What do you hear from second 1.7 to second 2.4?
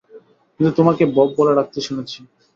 শুনেছি।